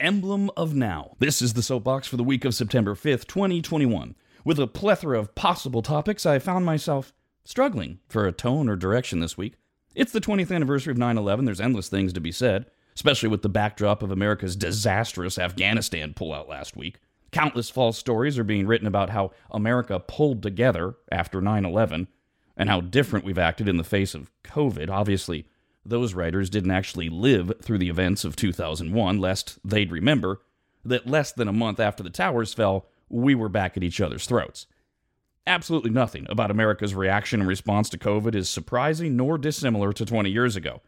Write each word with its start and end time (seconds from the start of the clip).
emblem 0.00 0.50
of 0.56 0.74
now. 0.74 1.16
This 1.18 1.40
is 1.40 1.54
the 1.54 1.62
soapbox 1.62 2.06
for 2.06 2.16
the 2.16 2.24
week 2.24 2.44
of 2.44 2.54
September 2.54 2.94
5th, 2.94 3.26
2021. 3.26 4.14
With 4.44 4.58
a 4.58 4.66
plethora 4.66 5.18
of 5.18 5.34
possible 5.34 5.82
topics, 5.82 6.26
I 6.26 6.38
found 6.38 6.64
myself 6.64 7.12
struggling 7.44 7.98
for 8.08 8.26
a 8.26 8.32
tone 8.32 8.68
or 8.68 8.76
direction 8.76 9.20
this 9.20 9.36
week. 9.36 9.54
It's 9.94 10.12
the 10.12 10.20
20th 10.20 10.54
anniversary 10.54 10.90
of 10.90 10.98
9 10.98 11.16
11. 11.16 11.44
There's 11.44 11.60
endless 11.60 11.88
things 11.88 12.12
to 12.12 12.20
be 12.20 12.32
said, 12.32 12.66
especially 12.94 13.28
with 13.28 13.42
the 13.42 13.48
backdrop 13.48 14.02
of 14.02 14.10
America's 14.10 14.56
disastrous 14.56 15.38
Afghanistan 15.38 16.12
pullout 16.14 16.48
last 16.48 16.76
week. 16.76 17.00
Countless 17.32 17.70
false 17.70 17.98
stories 17.98 18.38
are 18.38 18.44
being 18.44 18.66
written 18.66 18.86
about 18.86 19.10
how 19.10 19.32
America 19.50 19.98
pulled 19.98 20.42
together 20.42 20.96
after 21.10 21.40
9 21.40 21.64
11 21.64 22.08
and 22.56 22.68
how 22.68 22.80
different 22.80 23.24
we've 23.24 23.38
acted 23.38 23.68
in 23.68 23.76
the 23.76 23.84
face 23.84 24.14
of 24.14 24.30
COVID. 24.44 24.90
Obviously, 24.90 25.46
those 25.88 26.14
writers 26.14 26.50
didn't 26.50 26.70
actually 26.70 27.08
live 27.08 27.52
through 27.62 27.78
the 27.78 27.88
events 27.88 28.24
of 28.24 28.36
2001, 28.36 29.18
lest 29.18 29.58
they'd 29.64 29.92
remember 29.92 30.40
that 30.84 31.06
less 31.06 31.32
than 31.32 31.48
a 31.48 31.52
month 31.52 31.80
after 31.80 32.02
the 32.02 32.10
towers 32.10 32.54
fell, 32.54 32.86
we 33.08 33.34
were 33.34 33.48
back 33.48 33.76
at 33.76 33.82
each 33.82 34.00
other's 34.00 34.26
throats. 34.26 34.66
Absolutely 35.46 35.90
nothing 35.90 36.26
about 36.28 36.50
America's 36.50 36.94
reaction 36.94 37.40
and 37.40 37.48
response 37.48 37.88
to 37.88 37.98
COVID 37.98 38.34
is 38.34 38.48
surprising 38.48 39.16
nor 39.16 39.38
dissimilar 39.38 39.92
to 39.92 40.04
20 40.04 40.30
years 40.30 40.56
ago. 40.56 40.80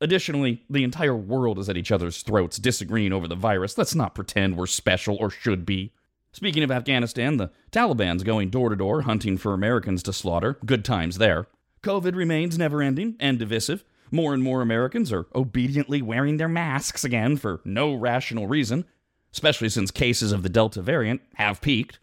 Additionally, 0.00 0.62
the 0.70 0.84
entire 0.84 1.16
world 1.16 1.58
is 1.58 1.68
at 1.68 1.76
each 1.76 1.90
other's 1.90 2.22
throats 2.22 2.58
disagreeing 2.58 3.12
over 3.12 3.26
the 3.26 3.34
virus. 3.34 3.76
Let's 3.76 3.94
not 3.94 4.14
pretend 4.14 4.56
we're 4.56 4.66
special 4.66 5.16
or 5.16 5.30
should 5.30 5.66
be. 5.66 5.92
Speaking 6.32 6.62
of 6.62 6.70
Afghanistan, 6.70 7.36
the 7.36 7.50
Taliban's 7.72 8.22
going 8.22 8.50
door 8.50 8.68
to 8.68 8.76
door 8.76 9.02
hunting 9.02 9.38
for 9.38 9.54
Americans 9.54 10.02
to 10.04 10.12
slaughter. 10.12 10.58
Good 10.64 10.84
times 10.84 11.18
there. 11.18 11.46
COVID 11.82 12.14
remains 12.14 12.58
never 12.58 12.82
ending 12.82 13.16
and 13.18 13.38
divisive. 13.38 13.84
More 14.10 14.34
and 14.34 14.42
more 14.42 14.62
Americans 14.62 15.12
are 15.12 15.26
obediently 15.34 16.02
wearing 16.02 16.36
their 16.36 16.48
masks 16.48 17.04
again 17.04 17.36
for 17.36 17.60
no 17.64 17.94
rational 17.94 18.46
reason, 18.46 18.84
especially 19.32 19.68
since 19.68 19.90
cases 19.90 20.32
of 20.32 20.42
the 20.42 20.48
Delta 20.48 20.82
variant 20.82 21.20
have 21.34 21.60
peaked. 21.60 21.98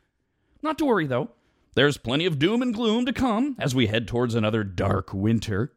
Not 0.61 0.77
to 0.79 0.85
worry, 0.85 1.07
though. 1.07 1.31
There's 1.75 1.97
plenty 1.97 2.25
of 2.25 2.39
doom 2.39 2.61
and 2.61 2.73
gloom 2.73 3.05
to 3.05 3.13
come 3.13 3.55
as 3.59 3.75
we 3.75 3.87
head 3.87 4.07
towards 4.07 4.33
another 4.33 4.63
dark 4.63 5.13
winter. 5.13 5.73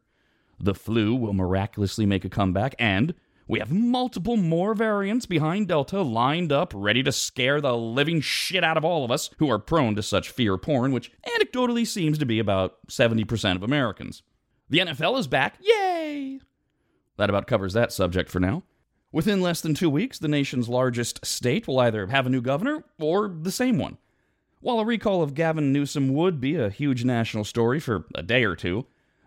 The 0.59 0.75
flu 0.75 1.15
will 1.15 1.33
miraculously 1.33 2.05
make 2.05 2.23
a 2.23 2.29
comeback, 2.29 2.75
and 2.79 3.13
we 3.47 3.59
have 3.59 3.71
multiple 3.71 4.37
more 4.37 4.75
variants 4.75 5.25
behind 5.25 5.67
Delta 5.67 6.01
lined 6.01 6.51
up, 6.51 6.71
ready 6.75 7.01
to 7.03 7.11
scare 7.11 7.59
the 7.59 7.75
living 7.75 8.21
shit 8.21 8.63
out 8.63 8.77
of 8.77 8.85
all 8.85 9.03
of 9.03 9.11
us 9.11 9.31
who 9.39 9.49
are 9.49 9.57
prone 9.57 9.95
to 9.95 10.03
such 10.03 10.29
fear 10.29 10.55
porn, 10.57 10.91
which 10.91 11.11
anecdotally 11.27 11.85
seems 11.87 12.17
to 12.19 12.25
be 12.25 12.39
about 12.39 12.77
70% 12.87 13.55
of 13.55 13.63
Americans. 13.63 14.21
The 14.69 14.79
NFL 14.79 15.17
is 15.17 15.27
back. 15.27 15.55
Yay! 15.61 15.88
That 17.19 17.29
about 17.29 17.47
covers 17.47 17.73
that 17.73 17.91
subject 17.91 18.31
for 18.31 18.39
now. 18.39 18.63
Within 19.11 19.41
less 19.41 19.59
than 19.59 19.73
two 19.73 19.89
weeks, 19.89 20.19
the 20.19 20.29
nation's 20.29 20.69
largest 20.69 21.25
state 21.25 21.67
will 21.67 21.77
either 21.81 22.07
have 22.07 22.25
a 22.25 22.29
new 22.29 22.39
governor 22.39 22.85
or 22.97 23.27
the 23.27 23.51
same 23.51 23.77
one. 23.77 23.97
While 24.61 24.79
a 24.79 24.85
recall 24.85 25.21
of 25.21 25.33
Gavin 25.33 25.73
Newsom 25.73 26.13
would 26.13 26.39
be 26.39 26.55
a 26.55 26.69
huge 26.69 27.03
national 27.03 27.43
story 27.43 27.81
for 27.81 28.05
a 28.15 28.23
day 28.23 28.45
or 28.45 28.55
two, 28.55 28.85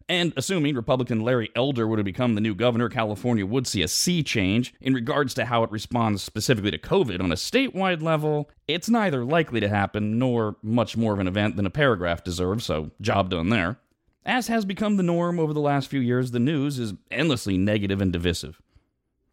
and 0.08 0.32
assuming 0.38 0.74
Republican 0.74 1.20
Larry 1.20 1.50
Elder 1.54 1.86
would 1.86 1.98
have 1.98 2.06
become 2.06 2.34
the 2.34 2.40
new 2.40 2.54
governor, 2.54 2.88
California 2.88 3.44
would 3.44 3.66
see 3.66 3.82
a 3.82 3.88
sea 3.88 4.22
change 4.22 4.72
in 4.80 4.94
regards 4.94 5.34
to 5.34 5.44
how 5.44 5.62
it 5.62 5.70
responds 5.70 6.22
specifically 6.22 6.70
to 6.70 6.78
COVID 6.78 7.20
on 7.20 7.30
a 7.30 7.34
statewide 7.34 8.00
level. 8.00 8.48
It's 8.66 8.88
neither 8.88 9.22
likely 9.22 9.60
to 9.60 9.68
happen 9.68 10.18
nor 10.18 10.56
much 10.62 10.96
more 10.96 11.12
of 11.12 11.18
an 11.18 11.28
event 11.28 11.56
than 11.56 11.66
a 11.66 11.70
paragraph 11.70 12.24
deserves, 12.24 12.64
so 12.64 12.90
job 13.02 13.28
done 13.28 13.50
there. 13.50 13.78
As 14.24 14.46
has 14.48 14.64
become 14.64 14.96
the 14.96 15.02
norm 15.02 15.40
over 15.40 15.52
the 15.52 15.60
last 15.60 15.88
few 15.88 16.00
years, 16.00 16.30
the 16.30 16.38
news 16.38 16.78
is 16.78 16.94
endlessly 17.10 17.58
negative 17.58 18.00
and 18.00 18.12
divisive. 18.12 18.60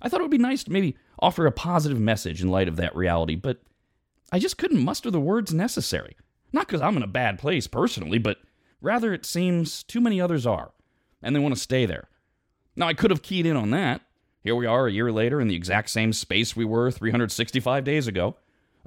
I 0.01 0.09
thought 0.09 0.21
it 0.21 0.23
would 0.23 0.31
be 0.31 0.37
nice 0.37 0.63
to 0.63 0.71
maybe 0.71 0.95
offer 1.19 1.45
a 1.45 1.51
positive 1.51 1.99
message 1.99 2.41
in 2.41 2.49
light 2.49 2.67
of 2.67 2.77
that 2.77 2.95
reality, 2.95 3.35
but 3.35 3.61
I 4.31 4.39
just 4.39 4.57
couldn't 4.57 4.83
muster 4.83 5.11
the 5.11 5.19
words 5.19 5.53
necessary. 5.53 6.15
Not 6.51 6.67
because 6.67 6.81
I'm 6.81 6.97
in 6.97 7.03
a 7.03 7.07
bad 7.07 7.37
place 7.37 7.67
personally, 7.67 8.17
but 8.17 8.37
rather 8.81 9.13
it 9.13 9.25
seems 9.25 9.83
too 9.83 10.01
many 10.01 10.19
others 10.19 10.47
are, 10.47 10.71
and 11.21 11.35
they 11.35 11.39
want 11.39 11.53
to 11.53 11.61
stay 11.61 11.85
there. 11.85 12.07
Now, 12.75 12.87
I 12.87 12.93
could 12.93 13.11
have 13.11 13.21
keyed 13.21 13.45
in 13.45 13.57
on 13.57 13.71
that. 13.71 14.01
Here 14.41 14.55
we 14.55 14.65
are 14.65 14.87
a 14.87 14.91
year 14.91 15.11
later 15.11 15.41
in 15.41 15.49
the 15.49 15.55
exact 15.55 15.89
same 15.89 16.13
space 16.13 16.55
we 16.55 16.65
were 16.65 16.89
365 16.89 17.83
days 17.83 18.07
ago. 18.07 18.37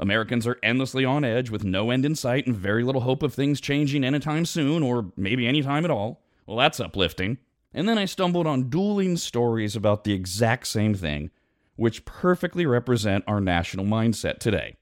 Americans 0.03 0.49
are 0.49 0.59
endlessly 0.65 1.05
on 1.05 1.25
edge 1.25 1.49
with 1.49 1.63
no 1.63 1.93
end 1.93 2.05
in 2.05 2.17
sight 2.17 2.45
and 2.45 2.57
very 2.57 2.83
little 2.83 3.03
hope 3.03 3.23
of 3.23 3.33
things 3.33 3.61
changing 3.61 4.03
anytime 4.03 4.45
soon 4.45 4.83
or 4.83 5.13
maybe 5.17 5.47
anytime 5.47 5.85
at 5.85 5.93
all. 5.93 6.21
Well, 6.45 6.57
that's 6.57 6.81
uplifting. 6.81 7.39
And 7.73 7.89
then 7.89 7.99
I 7.99 8.07
stumbled 8.07 8.49
on 8.49 8.69
dueling 8.69 9.17
stories 9.17 9.77
about 9.77 10.03
the 10.03 10.13
exact 10.13 10.67
same 10.67 10.95
thing, 10.95 11.31
which 11.77 12.05
perfectly 12.05 12.67
represent 12.67 13.23
our 13.29 13.41
national 13.41 13.87
mindset 13.87 14.41
today. 14.41 14.77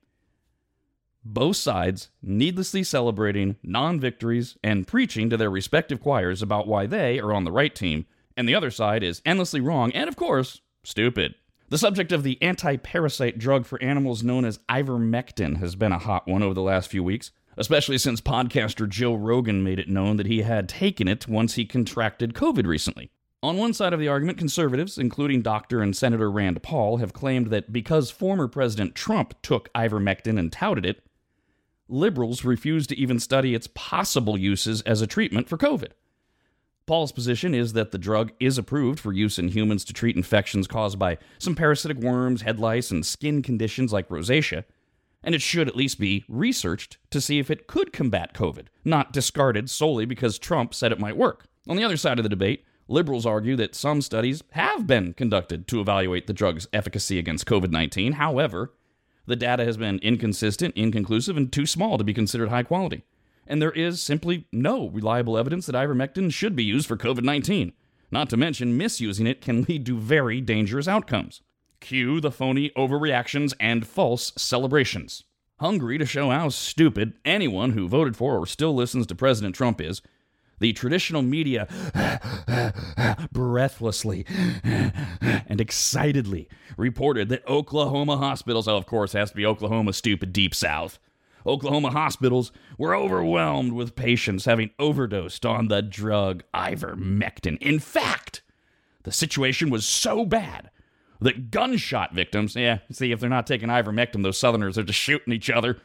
Both 1.23 1.57
sides 1.57 2.09
needlessly 2.23 2.83
celebrating 2.83 3.57
non 3.63 4.01
victories 4.01 4.57
and 4.65 4.87
preaching 4.87 5.29
to 5.29 5.37
their 5.37 5.51
respective 5.51 6.01
choirs 6.01 6.41
about 6.41 6.67
why 6.67 6.87
they 6.87 7.21
are 7.21 7.35
on 7.35 7.45
the 7.45 7.53
right 7.53 7.75
team, 7.75 8.07
and 8.39 8.49
the 8.49 8.55
other 8.55 8.71
side 8.71 9.03
is 9.03 9.21
endlessly 9.27 9.61
wrong 9.61 9.93
and, 9.93 10.09
of 10.09 10.17
course, 10.17 10.63
stupid. 10.83 11.35
The 11.71 11.79
subject 11.79 12.11
of 12.11 12.25
the 12.25 12.37
anti 12.43 12.79
parasite 12.79 13.39
drug 13.39 13.65
for 13.65 13.81
animals 13.81 14.25
known 14.25 14.45
as 14.45 14.59
ivermectin 14.69 15.59
has 15.59 15.77
been 15.77 15.93
a 15.93 16.01
hot 16.01 16.27
one 16.27 16.43
over 16.43 16.53
the 16.53 16.61
last 16.61 16.91
few 16.91 17.05
weeks, 17.05 17.31
especially 17.57 17.97
since 17.97 18.21
podcaster 18.21 18.89
Joe 18.89 19.15
Rogan 19.15 19.63
made 19.63 19.79
it 19.79 19.89
known 19.89 20.17
that 20.17 20.27
he 20.27 20.43
had 20.43 20.69
taken 20.69 21.07
it 21.07 21.29
once 21.29 21.55
he 21.55 21.65
contracted 21.65 22.35
COVID 22.35 22.67
recently. 22.67 23.13
On 23.41 23.57
one 23.57 23.73
side 23.73 23.93
of 23.93 24.01
the 24.01 24.09
argument, 24.09 24.37
conservatives, 24.37 24.99
including 24.99 25.43
Dr. 25.43 25.81
and 25.81 25.97
Senator 25.97 26.29
Rand 26.29 26.61
Paul, 26.61 26.97
have 26.97 27.13
claimed 27.13 27.51
that 27.51 27.73
because 27.73 28.11
former 28.11 28.49
President 28.49 28.97
Trump 28.97 29.41
took 29.41 29.73
ivermectin 29.73 30.41
and 30.41 30.51
touted 30.51 30.85
it, 30.85 31.05
liberals 31.89 32.45
refuse 32.45 32.89
to 32.89 32.99
even 32.99 33.21
study 33.21 33.55
its 33.55 33.69
possible 33.75 34.37
uses 34.37 34.83
as 34.83 35.01
a 35.01 35.07
treatment 35.07 35.49
for 35.49 35.57
COVID. 35.57 35.93
Paul's 36.91 37.13
position 37.13 37.55
is 37.55 37.75
that 37.75 37.93
the 37.93 37.99
drug 37.99 38.33
is 38.41 38.59
approved 38.59 38.99
for 38.99 39.13
use 39.13 39.39
in 39.39 39.47
humans 39.47 39.85
to 39.85 39.93
treat 39.93 40.17
infections 40.17 40.67
caused 40.67 40.99
by 40.99 41.19
some 41.39 41.55
parasitic 41.55 41.99
worms, 41.99 42.43
head 42.43 42.59
lice, 42.59 42.91
and 42.91 43.07
skin 43.07 43.43
conditions 43.43 43.93
like 43.93 44.09
rosacea, 44.09 44.65
and 45.23 45.33
it 45.33 45.41
should 45.41 45.69
at 45.69 45.77
least 45.77 46.01
be 46.01 46.25
researched 46.29 46.99
to 47.11 47.21
see 47.21 47.39
if 47.39 47.49
it 47.49 47.69
could 47.69 47.93
combat 47.93 48.35
COVID, 48.35 48.67
not 48.85 49.13
discarded 49.13 49.71
solely 49.71 50.05
because 50.05 50.37
Trump 50.37 50.75
said 50.75 50.91
it 50.91 50.99
might 50.99 51.17
work. 51.17 51.47
On 51.69 51.77
the 51.77 51.85
other 51.85 51.97
side 51.97 52.19
of 52.19 52.25
the 52.25 52.29
debate, 52.29 52.65
liberals 52.89 53.25
argue 53.25 53.55
that 53.55 53.77
some 53.77 54.03
studies 54.03 54.43
have 54.55 54.89
been 54.89 55.13
conducted 55.13 55.69
to 55.69 55.81
evaluate 55.81 56.27
the 56.27 56.33
drug's 56.33 56.67
efficacy 56.73 57.21
against 57.21 57.47
COVID 57.47 57.71
19. 57.71 58.15
However, 58.15 58.75
the 59.27 59.37
data 59.37 59.65
has 59.65 59.77
been 59.77 60.01
inconsistent, 60.01 60.75
inconclusive, 60.75 61.37
and 61.37 61.53
too 61.53 61.67
small 61.67 61.99
to 61.99 62.03
be 62.03 62.13
considered 62.13 62.49
high 62.49 62.65
quality 62.65 63.05
and 63.51 63.61
there 63.61 63.73
is 63.73 64.01
simply 64.01 64.47
no 64.53 64.89
reliable 64.89 65.37
evidence 65.37 65.67
that 65.67 65.75
ivermectin 65.75 66.33
should 66.33 66.55
be 66.55 66.65
used 66.65 66.87
for 66.87 66.97
COVID 66.97 67.25
19. 67.25 67.73
Not 68.13 68.31
to 68.31 68.37
mention, 68.37 68.77
misusing 68.77 69.27
it 69.27 69.41
can 69.41 69.63
lead 69.63 69.85
to 69.87 69.99
very 69.99 70.41
dangerous 70.41 70.89
outcomes. 70.89 71.43
Cue 71.81 72.21
the 72.21 72.31
phony 72.31 72.71
overreactions 72.77 73.53
and 73.59 73.87
false 73.87 74.33
celebrations. 74.37 75.25
Hungry 75.59 75.99
to 75.99 76.07
show 76.07 76.31
how 76.31 76.49
stupid 76.49 77.15
anyone 77.25 77.73
who 77.73 77.89
voted 77.89 78.17
for 78.17 78.39
or 78.39 78.47
still 78.47 78.75
listens 78.75 79.07
to 79.09 79.15
President 79.15 79.55
Trump 79.55 79.81
is, 79.81 80.01
the 80.61 80.73
traditional 80.73 81.23
media 81.23 81.67
breathlessly 83.33 84.27
and 84.63 85.61
excitedly 85.61 86.49
reported 86.77 87.29
that 87.31 87.47
Oklahoma 87.49 88.17
hospitals, 88.17 88.69
oh, 88.69 88.77
of 88.77 88.87
course, 88.87 89.13
has 89.13 89.31
to 89.31 89.37
be 89.37 89.47
Oklahoma, 89.47 89.93
stupid 89.93 90.33
deep 90.33 90.55
south, 90.55 90.99
Oklahoma 91.47 91.91
hospitals 91.91 92.53
were 92.79 92.95
overwhelmed 92.95 93.73
with 93.73 93.97
patients 93.97 94.45
having 94.45 94.71
overdosed 94.79 95.47
on 95.47 95.69
the 95.69 95.83
drug 95.83 96.43
ivermectin. 96.55 97.59
In 97.59 97.79
fact, 97.79 98.43
the 99.05 99.13
situation 99.13 99.71
was 99.71 99.87
so 99.87 100.25
bad 100.25 100.71
that 101.21 101.51
gunshot 101.51 102.15
victims, 102.15 102.57
yeah, 102.57 102.79
see, 102.91 103.13
if 103.13 103.21
they're 103.21 103.29
not 103.31 103.47
taking 103.47 103.69
ivermectin, 103.69 104.23
those 104.23 104.39
Southerners 104.39 104.79
are 104.79 104.83
just 104.83 104.99
shooting 104.99 105.33
each 105.33 105.51
other. 105.51 105.79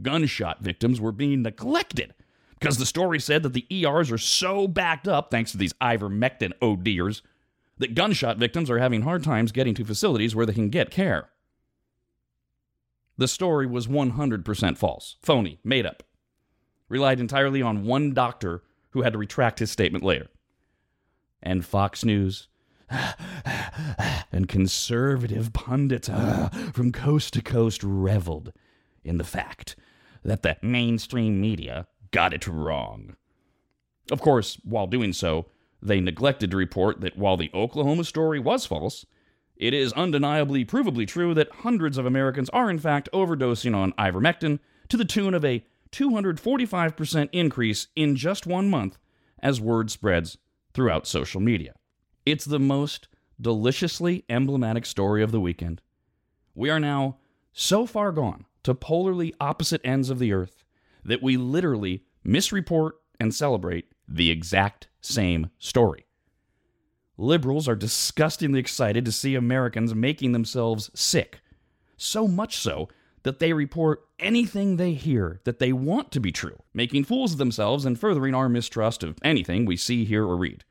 Gunshot 0.00 0.60
victims 0.60 1.00
were 1.00 1.12
being 1.12 1.42
neglected 1.42 2.14
because 2.58 2.78
the 2.78 2.86
story 2.86 3.20
said 3.20 3.42
that 3.42 3.52
the 3.52 3.66
ERs 3.70 4.10
are 4.10 4.18
so 4.18 4.66
backed 4.68 5.08
up, 5.08 5.30
thanks 5.30 5.52
to 5.52 5.58
these 5.58 5.72
ivermectin 5.74 6.52
ODers, 6.60 7.22
that 7.78 7.94
gunshot 7.94 8.38
victims 8.38 8.70
are 8.70 8.78
having 8.78 9.02
hard 9.02 9.22
times 9.22 9.52
getting 9.52 9.74
to 9.74 9.84
facilities 9.84 10.34
where 10.34 10.46
they 10.46 10.52
can 10.52 10.68
get 10.68 10.90
care. 10.90 11.30
The 13.18 13.28
story 13.28 13.66
was 13.66 13.88
100% 13.88 14.78
false, 14.78 15.16
phony, 15.22 15.58
made 15.64 15.84
up. 15.84 16.04
Relied 16.88 17.18
entirely 17.18 17.60
on 17.60 17.84
one 17.84 18.14
doctor 18.14 18.62
who 18.90 19.02
had 19.02 19.12
to 19.12 19.18
retract 19.18 19.58
his 19.58 19.72
statement 19.72 20.04
later. 20.04 20.28
And 21.42 21.64
Fox 21.64 22.04
News 22.04 22.46
and 24.32 24.48
conservative 24.48 25.52
pundits 25.52 26.08
uh, 26.08 26.48
from 26.72 26.92
coast 26.92 27.34
to 27.34 27.42
coast 27.42 27.82
reveled 27.82 28.52
in 29.04 29.18
the 29.18 29.24
fact 29.24 29.76
that 30.24 30.42
the 30.42 30.56
mainstream 30.62 31.40
media 31.40 31.88
got 32.12 32.32
it 32.32 32.46
wrong. 32.46 33.16
Of 34.10 34.20
course, 34.20 34.58
while 34.64 34.86
doing 34.86 35.12
so, 35.12 35.46
they 35.82 36.00
neglected 36.00 36.50
to 36.52 36.56
report 36.56 37.00
that 37.00 37.18
while 37.18 37.36
the 37.36 37.50
Oklahoma 37.52 38.04
story 38.04 38.38
was 38.38 38.64
false, 38.64 39.04
It 39.58 39.74
is 39.74 39.92
undeniably, 39.94 40.64
provably 40.64 41.06
true 41.06 41.34
that 41.34 41.50
hundreds 41.50 41.98
of 41.98 42.06
Americans 42.06 42.48
are 42.50 42.70
in 42.70 42.78
fact 42.78 43.08
overdosing 43.12 43.74
on 43.74 43.92
ivermectin 43.92 44.60
to 44.88 44.96
the 44.96 45.04
tune 45.04 45.34
of 45.34 45.44
a 45.44 45.64
245% 45.90 47.28
increase 47.32 47.88
in 47.96 48.14
just 48.14 48.46
one 48.46 48.70
month 48.70 48.98
as 49.40 49.60
word 49.60 49.90
spreads 49.90 50.38
throughout 50.74 51.08
social 51.08 51.40
media. 51.40 51.74
It's 52.24 52.44
the 52.44 52.60
most 52.60 53.08
deliciously 53.40 54.24
emblematic 54.28 54.86
story 54.86 55.22
of 55.24 55.32
the 55.32 55.40
weekend. 55.40 55.80
We 56.54 56.70
are 56.70 56.80
now 56.80 57.16
so 57.52 57.84
far 57.84 58.12
gone 58.12 58.44
to 58.62 58.74
polarly 58.74 59.32
opposite 59.40 59.80
ends 59.82 60.08
of 60.08 60.20
the 60.20 60.32
earth 60.32 60.62
that 61.04 61.22
we 61.22 61.36
literally 61.36 62.04
misreport 62.24 62.92
and 63.18 63.34
celebrate 63.34 63.86
the 64.06 64.30
exact 64.30 64.88
same 65.00 65.50
story. 65.58 66.07
Liberals 67.20 67.66
are 67.66 67.74
disgustingly 67.74 68.60
excited 68.60 69.04
to 69.04 69.10
see 69.10 69.34
Americans 69.34 69.92
making 69.92 70.30
themselves 70.30 70.88
sick. 70.94 71.40
So 71.96 72.28
much 72.28 72.56
so 72.56 72.88
that 73.24 73.40
they 73.40 73.52
report 73.52 74.06
anything 74.20 74.76
they 74.76 74.92
hear 74.92 75.40
that 75.42 75.58
they 75.58 75.72
want 75.72 76.12
to 76.12 76.20
be 76.20 76.30
true, 76.30 76.62
making 76.72 77.04
fools 77.04 77.32
of 77.32 77.38
themselves 77.38 77.84
and 77.84 77.98
furthering 77.98 78.36
our 78.36 78.48
mistrust 78.48 79.02
of 79.02 79.18
anything 79.24 79.66
we 79.66 79.76
see, 79.76 80.04
hear, 80.04 80.24
or 80.24 80.36
read. 80.36 80.62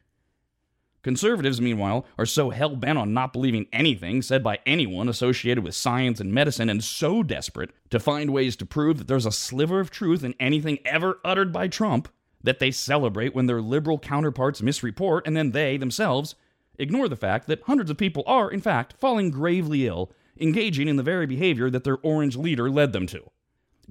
Conservatives, 1.04 1.60
meanwhile, 1.60 2.06
are 2.18 2.26
so 2.26 2.50
hell 2.50 2.78
bent 2.78 2.98
on 2.98 3.14
not 3.14 3.34
believing 3.34 3.68
anything 3.74 4.22
said 4.22 4.42
by 4.42 4.60
anyone 4.66 5.10
associated 5.10 5.66
with 5.66 5.76
science 5.76 6.22
and 6.22 6.34
medicine 6.34 6.70
and 6.70 6.82
so 6.82 7.24
desperate 7.24 7.72
to 7.90 8.00
find 8.00 8.32
ways 8.32 8.56
to 8.56 8.66
prove 8.66 8.98
that 8.98 9.08
there's 9.08 9.26
a 9.26 9.32
sliver 9.34 9.82
of 9.82 9.92
truth 9.92 10.24
in 10.24 10.34
anything 10.40 10.80
ever 10.86 11.20
uttered 11.26 11.52
by 11.52 11.68
Trump 11.68 12.08
that 12.48 12.60
they 12.60 12.72
celebrate 12.72 13.36
when 13.36 13.46
their 13.46 13.62
liberal 13.62 14.00
counterparts 14.00 14.62
misreport 14.62 15.22
and 15.26 15.36
then 15.36 15.52
they 15.52 15.76
themselves 15.76 16.36
ignore 16.80 17.10
the 17.10 17.16
fact 17.18 17.46
that 17.48 17.62
hundreds 17.64 17.92
of 17.92 17.98
people 17.98 18.24
are, 18.26 18.50
in 18.50 18.62
fact, 18.62 18.94
falling 18.98 19.30
gravely 19.30 19.86
ill, 19.86 20.12
engaging 20.40 20.88
in 20.88 20.96
the 20.96 21.04
very 21.04 21.26
behavior 21.26 21.70
that 21.70 21.84
their 21.84 21.98
orange 22.04 22.38
leader 22.38 22.70
led 22.70 22.94
them 22.94 23.06
to. 23.08 23.30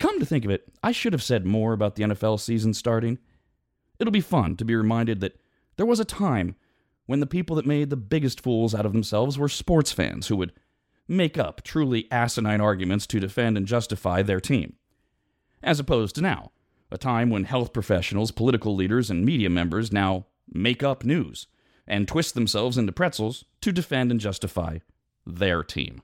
Come 0.00 0.18
to 0.20 0.26
think 0.26 0.44
of 0.46 0.50
it, 0.50 0.72
I 0.82 0.92
should 0.92 1.12
have 1.12 1.22
said 1.22 1.44
more 1.44 1.74
about 1.74 1.96
the 1.96 2.04
NFL 2.04 2.40
season 2.40 2.72
starting. 2.72 3.18
It'll 3.98 4.10
be 4.10 4.20
fun 4.22 4.56
to 4.56 4.64
be 4.64 4.74
reminded 4.74 5.20
that 5.20 5.38
there 5.76 5.86
was 5.86 6.00
a 6.00 6.04
time 6.04 6.56
when 7.04 7.20
the 7.20 7.26
people 7.26 7.56
that 7.56 7.66
made 7.66 7.90
the 7.90 7.96
biggest 7.96 8.40
fools 8.40 8.74
out 8.74 8.86
of 8.86 8.92
themselves 8.92 9.38
were 9.38 9.48
sports 9.50 9.92
fans 9.92 10.28
who 10.28 10.36
would 10.36 10.52
make 11.06 11.36
up 11.36 11.62
truly 11.62 12.10
asinine 12.10 12.62
arguments 12.62 13.06
to 13.06 13.20
defend 13.20 13.58
and 13.58 13.66
justify 13.66 14.22
their 14.22 14.40
team. 14.40 14.76
As 15.62 15.78
opposed 15.78 16.14
to 16.14 16.22
now, 16.22 16.52
a 16.90 16.98
time 16.98 17.30
when 17.30 17.44
health 17.44 17.72
professionals, 17.72 18.30
political 18.30 18.74
leaders, 18.74 19.10
and 19.10 19.24
media 19.24 19.50
members 19.50 19.92
now 19.92 20.26
make 20.52 20.82
up 20.82 21.04
news 21.04 21.46
and 21.86 22.08
twist 22.08 22.34
themselves 22.34 22.78
into 22.78 22.92
pretzels 22.92 23.44
to 23.60 23.72
defend 23.72 24.10
and 24.10 24.20
justify 24.20 24.78
their 25.24 25.62
team. 25.62 26.02